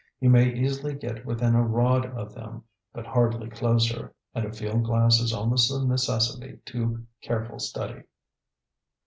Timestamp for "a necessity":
5.69-6.57